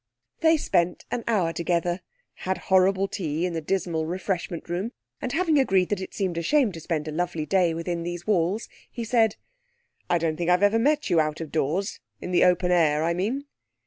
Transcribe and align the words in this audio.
They 0.39 0.57
spent 0.57 1.05
an 1.11 1.23
hour 1.27 1.53
together; 1.53 2.01
had 2.37 2.57
horrible 2.73 3.07
tea 3.07 3.45
in 3.45 3.53
the 3.53 3.61
dismal 3.61 4.07
refreshment 4.07 4.67
room, 4.67 4.93
and 5.21 5.31
having 5.31 5.59
agreed 5.59 5.89
that 5.89 6.01
it 6.01 6.15
seemed 6.15 6.39
a 6.39 6.41
shame 6.41 6.71
to 6.71 6.79
spend 6.79 7.07
a 7.07 7.11
lovely 7.11 7.45
day 7.45 7.75
within 7.75 8.01
these 8.01 8.25
walls, 8.25 8.67
he 8.89 9.03
said 9.03 9.35
'I 10.09 10.17
don't 10.17 10.37
think 10.37 10.49
I've 10.49 10.63
ever 10.63 10.79
met 10.79 11.11
you 11.11 11.19
out 11.19 11.39
of 11.39 11.51
doors 11.51 11.99
in 12.19 12.31
the 12.31 12.43
open 12.43 12.71
air, 12.71 13.03
I 13.03 13.13
mean.' 13.13 13.45